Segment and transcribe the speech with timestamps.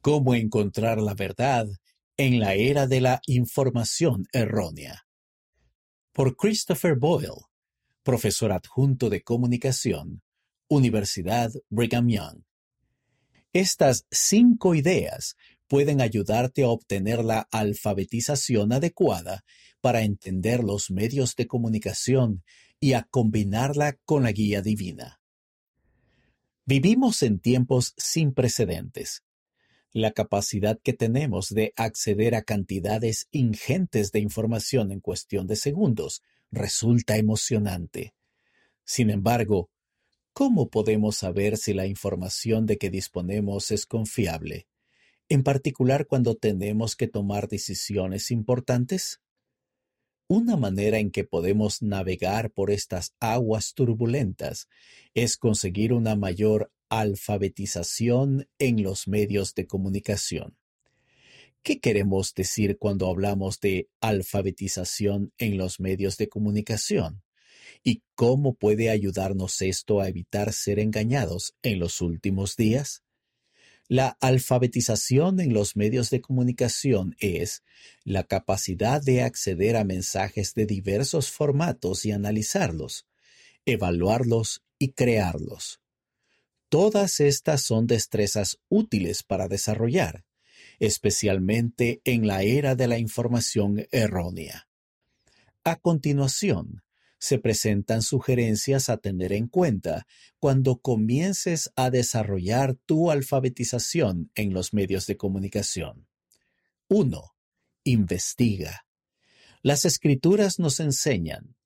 [0.00, 1.66] Cómo encontrar la verdad
[2.16, 5.06] en la era de la información errónea.
[6.12, 7.46] Por Christopher Boyle,
[8.02, 10.22] profesor adjunto de comunicación,
[10.68, 12.42] Universidad Brigham Young.
[13.52, 15.36] Estas cinco ideas
[15.68, 19.44] pueden ayudarte a obtener la alfabetización adecuada
[19.80, 22.42] para entender los medios de comunicación
[22.80, 25.20] y a combinarla con la guía divina.
[26.64, 29.22] Vivimos en tiempos sin precedentes.
[29.98, 36.22] La capacidad que tenemos de acceder a cantidades ingentes de información en cuestión de segundos
[36.52, 38.14] resulta emocionante.
[38.84, 39.70] Sin embargo,
[40.32, 44.68] ¿cómo podemos saber si la información de que disponemos es confiable,
[45.28, 49.20] en particular cuando tenemos que tomar decisiones importantes?
[50.28, 54.68] Una manera en que podemos navegar por estas aguas turbulentas
[55.14, 60.56] es conseguir una mayor alfabetización en los medios de comunicación.
[61.62, 67.22] ¿Qué queremos decir cuando hablamos de alfabetización en los medios de comunicación?
[67.82, 73.02] ¿Y cómo puede ayudarnos esto a evitar ser engañados en los últimos días?
[73.90, 77.62] La alfabetización en los medios de comunicación es
[78.04, 83.06] la capacidad de acceder a mensajes de diversos formatos y analizarlos,
[83.64, 85.80] evaluarlos y crearlos.
[86.68, 90.24] Todas estas son destrezas útiles para desarrollar,
[90.78, 94.68] especialmente en la era de la información errónea.
[95.64, 96.82] A continuación,
[97.18, 100.06] se presentan sugerencias a tener en cuenta
[100.38, 106.06] cuando comiences a desarrollar tu alfabetización en los medios de comunicación.
[106.88, 107.22] 1.
[107.84, 108.86] Investiga.
[109.62, 111.56] Las escrituras nos enseñan,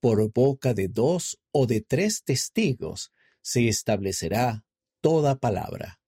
[0.00, 3.12] por boca de dos o de tres testigos
[3.44, 4.64] se establecerá
[5.02, 6.00] toda palabra.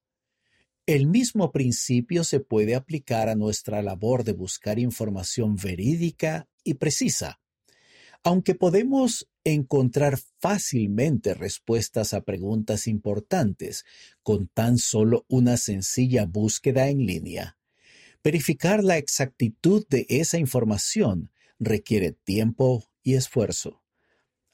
[0.86, 7.40] El mismo principio se puede aplicar a nuestra labor de buscar información verídica y precisa.
[8.24, 13.84] Aunque podemos encontrar fácilmente respuestas a preguntas importantes
[14.22, 17.58] con tan solo una sencilla búsqueda en línea,
[18.24, 23.82] verificar la exactitud de esa información requiere tiempo y esfuerzo.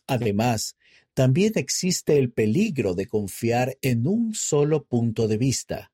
[0.08, 0.74] Además,
[1.14, 5.92] también existe el peligro de confiar en un solo punto de vista,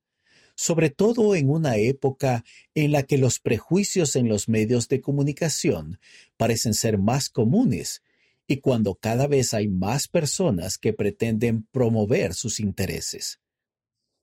[0.54, 5.98] sobre todo en una época en la que los prejuicios en los medios de comunicación
[6.36, 8.02] parecen ser más comunes
[8.46, 13.40] y cuando cada vez hay más personas que pretenden promover sus intereses.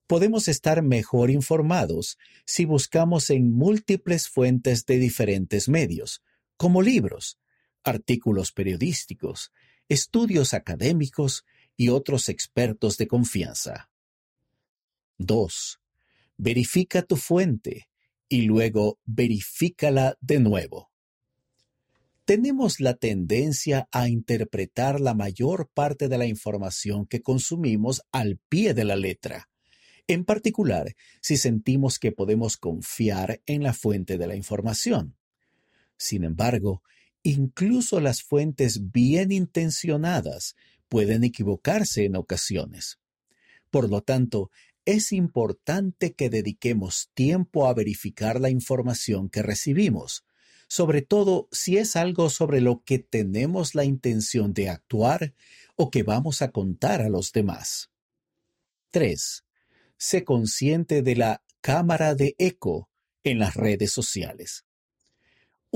[0.07, 6.21] Podemos estar mejor informados si buscamos en múltiples fuentes de diferentes medios,
[6.57, 7.39] como libros,
[7.83, 9.51] artículos periodísticos,
[9.89, 11.45] estudios académicos
[11.77, 13.89] y otros expertos de confianza.
[15.17, 15.79] 2.
[16.37, 17.89] Verifica tu fuente
[18.27, 20.91] y luego verifícala de nuevo.
[22.25, 28.73] Tenemos la tendencia a interpretar la mayor parte de la información que consumimos al pie
[28.73, 29.47] de la letra,
[30.07, 35.15] en particular si sentimos que podemos confiar en la fuente de la información.
[35.97, 36.81] Sin embargo,
[37.25, 40.55] incluso las fuentes bien intencionadas
[40.87, 42.99] pueden equivocarse en ocasiones.
[43.71, 44.51] Por lo tanto,
[44.85, 50.23] es importante que dediquemos tiempo a verificar la información que recibimos,
[50.67, 55.33] sobre todo si es algo sobre lo que tenemos la intención de actuar
[55.75, 57.89] o que vamos a contar a los demás.
[58.91, 59.43] 3.
[59.97, 62.89] Sé consciente de la cámara de eco
[63.23, 64.64] en las redes sociales.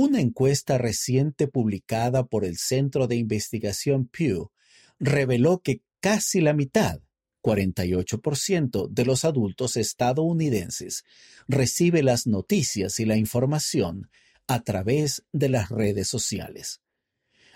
[0.02, 4.50] Una encuesta reciente publicada por el Centro de Investigación Pew
[4.98, 7.02] reveló que casi la mitad
[7.44, 11.04] 48% de los adultos estadounidenses
[11.50, 14.10] recibe las noticias y la información
[14.48, 16.80] a través de las redes sociales.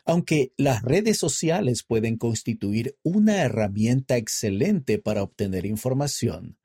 [0.04, 6.58] Aunque las redes sociales pueden constituir una herramienta excelente para obtener información,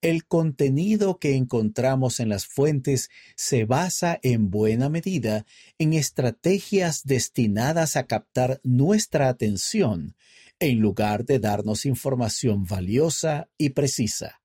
[0.00, 5.46] el contenido que encontramos en las fuentes se basa en buena medida
[5.78, 10.16] en estrategias destinadas a captar nuestra atención
[10.60, 14.40] en lugar de darnos información valiosa y precisa.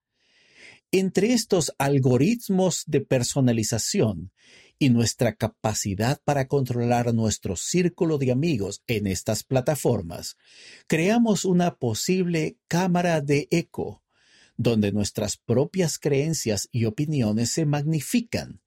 [0.91, 4.31] Entre estos algoritmos de personalización
[4.79, 10.37] y nuestra capacidad para controlar nuestro círculo de amigos en estas plataformas,
[10.87, 14.01] creamos una posible cámara de eco,
[14.59, 18.59] donde nuestras propias creencias y opiniones se magnifican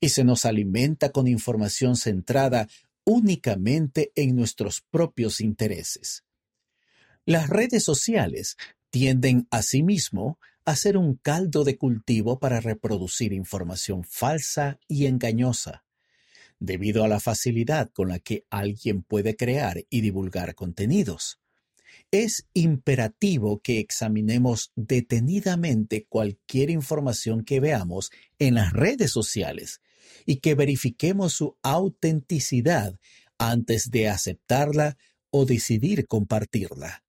[0.00, 2.68] y se nos alimenta con información centrada
[3.04, 6.24] únicamente en nuestros propios intereses.
[7.24, 8.56] Las redes sociales
[8.90, 15.84] tienden asimismo hacer un caldo de cultivo para reproducir información falsa y engañosa.
[16.58, 21.39] Debido a la facilidad con la que alguien puede crear y divulgar contenidos,
[22.10, 29.80] es imperativo que examinemos detenidamente cualquier información que veamos en las redes sociales
[30.26, 32.98] y que verifiquemos su autenticidad
[33.38, 34.96] antes de aceptarla
[35.30, 37.04] o decidir compartirla.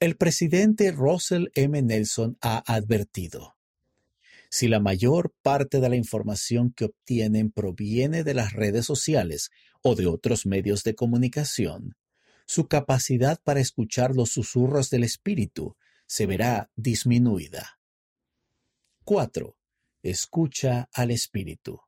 [0.00, 1.80] El presidente Russell M.
[1.80, 3.54] Nelson ha advertido,
[4.50, 9.50] si la mayor parte de la información que obtienen proviene de las redes sociales
[9.82, 11.96] o de otros medios de comunicación,
[12.46, 15.76] su capacidad para escuchar los susurros del espíritu
[16.06, 17.78] se verá disminuida.
[19.04, 19.56] 4.
[20.02, 21.80] Escucha al espíritu.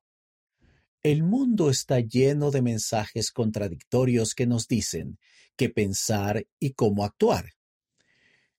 [1.03, 5.19] El mundo está lleno de mensajes contradictorios que nos dicen
[5.57, 7.53] qué pensar y cómo actuar.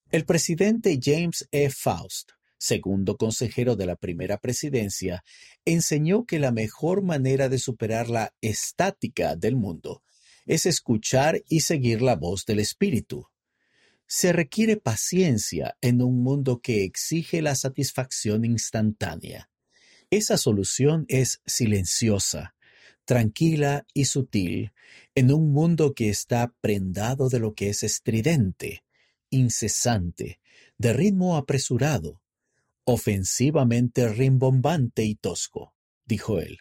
[0.10, 1.70] El presidente James E.
[1.70, 5.24] Faust, segundo consejero de la primera presidencia,
[5.66, 10.04] enseñó que la mejor manera de superar la estática del mundo
[10.48, 13.28] es escuchar y seguir la voz del Espíritu.
[14.08, 19.50] Se requiere paciencia en un mundo que exige la satisfacción instantánea.
[20.10, 22.56] Esa solución es silenciosa,
[23.04, 24.72] tranquila y sutil,
[25.16, 28.84] en un mundo que está prendado de lo que es estridente,
[29.30, 30.40] incesante,
[30.78, 32.22] de ritmo apresurado,
[32.86, 35.74] ofensivamente rimbombante y tosco,
[36.06, 36.60] dijo él.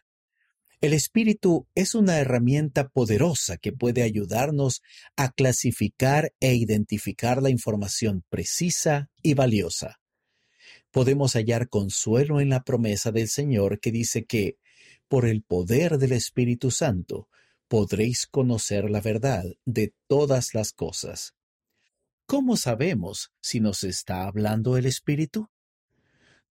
[0.86, 4.82] El espíritu es una herramienta poderosa que puede ayudarnos
[5.16, 9.98] a clasificar e identificar la información precisa y valiosa.
[10.92, 14.58] Podemos hallar consuelo en la promesa del Señor que dice que,
[15.08, 17.28] por el poder del Espíritu Santo,
[17.66, 21.34] podréis conocer la verdad de todas las cosas.
[22.26, 25.48] ¿Cómo sabemos si nos está hablando el Espíritu?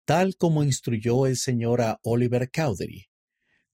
[0.06, 3.11] Tal como instruyó el Señor a Oliver Cowdery,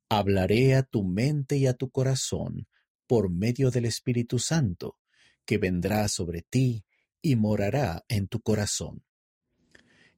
[0.08, 2.66] Hablaré a tu mente y a tu corazón
[3.06, 4.98] por medio del Espíritu Santo,
[5.44, 6.84] que vendrá sobre ti
[7.22, 9.02] y morará en tu corazón.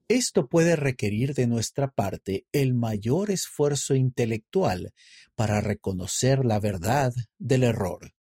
[0.09, 4.93] Esto puede requerir de nuestra parte el mayor esfuerzo intelectual
[5.37, 8.13] para reconocer la verdad del error,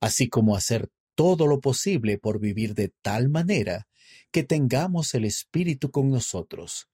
[0.00, 3.86] así como hacer todo lo posible por vivir de tal manera
[4.30, 6.88] que tengamos el Espíritu con nosotros,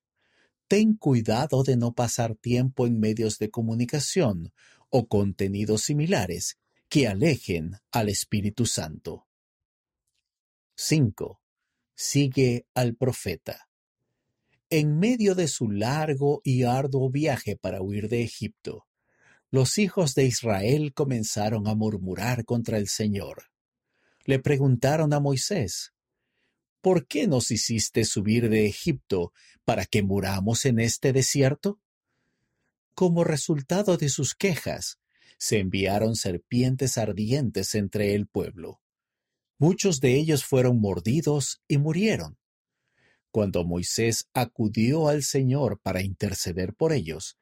[0.69, 4.53] ten cuidado de no pasar tiempo en medios de comunicación
[4.91, 9.27] o contenidos similares que alejen al Espíritu Santo.
[10.77, 11.41] 5.
[11.95, 13.69] Sigue al profeta.
[14.71, 18.87] En medio de su largo y arduo viaje para huir de Egipto,
[19.51, 23.45] los hijos de Israel comenzaron a murmurar contra el Señor.
[24.25, 25.95] Le preguntaron a Moisés,
[26.89, 29.35] ¿por qué nos hiciste subir de Egipto
[29.67, 31.79] para que muramos en este desierto?
[32.95, 34.99] Como resultado de sus quejas,
[35.37, 38.81] se enviaron serpientes ardientes entre el pueblo.
[39.59, 42.39] Muchos de ellos fueron mordidos y murieron.
[43.31, 47.37] Cuando Moisés acudió al Señor para interceder por ellos,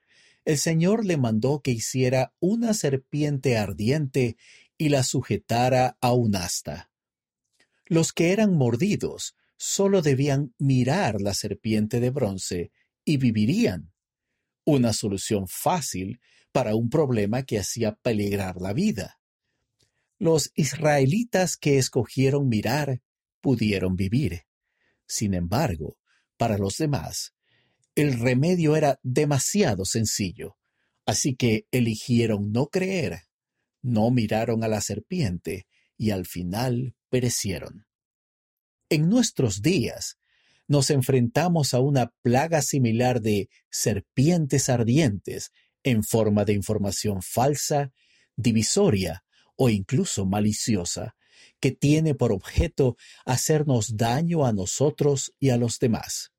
[0.44, 4.37] el Señor le mandó que hiciera una serpiente ardiente
[4.76, 6.90] y la sujetara a un asta.
[7.87, 12.73] Los que eran mordidos solo debían mirar la serpiente de bronce
[13.05, 13.93] y vivirían.
[14.65, 16.20] Una solución fácil
[16.51, 19.20] para un problema que hacía peligrar la vida.
[20.19, 23.03] Los israelitas que escogieron mirar
[23.41, 24.43] pudieron vivir.
[25.06, 25.99] Sin embargo,
[26.37, 27.34] para los demás,
[27.94, 30.56] el remedio era demasiado sencillo,
[31.05, 33.22] así que eligieron no creer,
[33.82, 37.85] no miraron a la serpiente y al final perecieron.
[38.88, 40.16] En nuestros días,
[40.69, 45.50] nos enfrentamos a una plaga similar de serpientes ardientes
[45.82, 47.93] en forma de información falsa,
[48.36, 49.24] divisoria
[49.56, 51.16] o incluso maliciosa,
[51.58, 56.32] que tiene por objeto hacernos daño a nosotros y a los demás.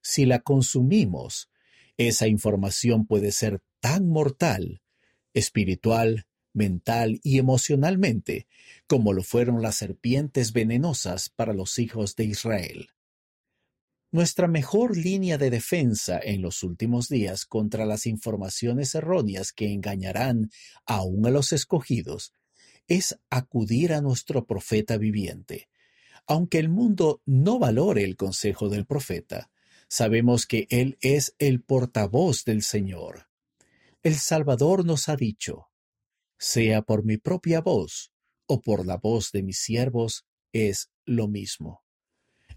[0.00, 1.48] Si la consumimos,
[1.96, 4.82] esa información puede ser tan mortal,
[5.32, 8.46] espiritual, mental y emocionalmente,
[8.86, 12.88] como lo fueron las serpientes venenosas para los hijos de Israel.
[14.10, 20.50] Nuestra mejor línea de defensa en los últimos días contra las informaciones erróneas que engañarán
[20.86, 22.32] aún a los escogidos
[22.86, 25.68] es acudir a nuestro profeta viviente.
[26.26, 29.50] Aunque el mundo no valore el consejo del profeta,
[29.88, 33.26] sabemos que Él es el portavoz del Señor.
[34.02, 35.70] El Salvador nos ha dicho,
[36.38, 38.12] sea por mi propia voz
[38.46, 41.82] o por la voz de mis siervos, es lo mismo.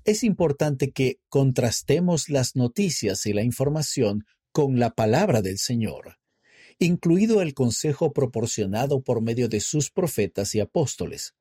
[0.05, 6.17] es importante que contrastemos las noticias y la información con la palabra del Señor,
[6.79, 11.35] incluido el consejo proporcionado por medio de sus profetas y apóstoles.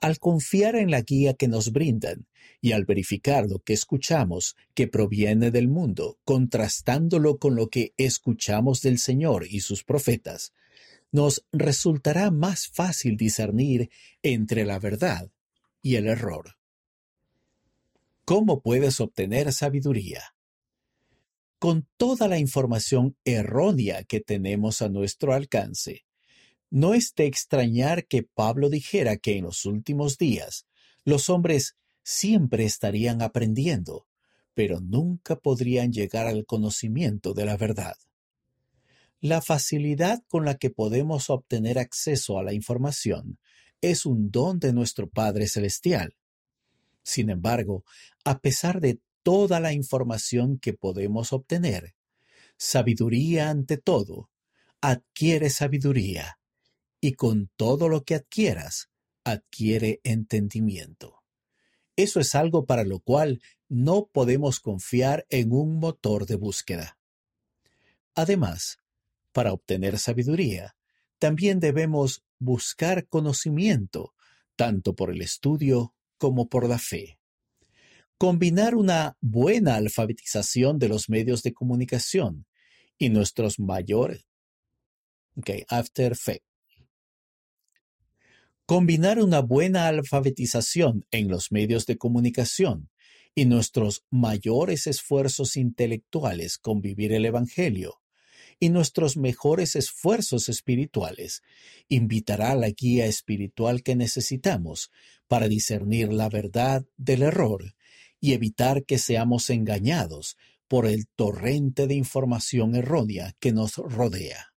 [0.00, 2.28] Al confiar en la guía que nos brindan
[2.60, 8.82] y al verificar lo que escuchamos que proviene del mundo, contrastándolo con lo que escuchamos
[8.82, 10.52] del Señor y sus profetas,
[11.10, 13.90] nos resultará más fácil discernir
[14.22, 15.30] entre la verdad
[15.82, 16.56] y el error.
[18.24, 20.34] ¿Cómo puedes obtener sabiduría?
[21.58, 26.04] Con toda la información errónea que tenemos a nuestro alcance,
[26.70, 30.66] no es de extrañar que Pablo dijera que en los últimos días
[31.04, 34.06] los hombres siempre estarían aprendiendo,
[34.54, 37.96] pero nunca podrían llegar al conocimiento de la verdad.
[39.20, 43.38] La facilidad con la que podemos obtener acceso a la información
[43.80, 46.16] es un don de nuestro Padre Celestial.
[47.02, 47.84] Sin embargo,
[48.24, 51.96] a pesar de toda la información que podemos obtener,
[52.56, 54.30] sabiduría ante todo,
[54.80, 56.38] adquiere sabiduría
[57.00, 58.88] y con todo lo que adquieras,
[59.24, 61.22] adquiere entendimiento.
[61.96, 66.98] Eso es algo para lo cual no podemos confiar en un motor de búsqueda.
[68.14, 68.78] Además,
[69.32, 70.76] para obtener sabiduría,
[71.18, 74.14] también debemos buscar conocimiento,
[74.56, 77.18] tanto por el estudio como por la fe.
[78.16, 82.46] Combinar una buena alfabetización de los medios de comunicación
[82.98, 84.26] y nuestros mayores
[85.36, 86.42] okay, after faith
[88.66, 92.90] Combinar una buena alfabetización en los medios de comunicación
[93.34, 98.02] y nuestros mayores esfuerzos intelectuales con vivir el Evangelio
[98.60, 101.42] y nuestros mejores esfuerzos espirituales
[101.88, 104.90] invitará a la guía espiritual que necesitamos
[105.28, 107.74] para discernir la verdad del error
[108.20, 110.36] y evitar que seamos engañados
[110.66, 114.52] por el torrente de información errónea que nos rodea.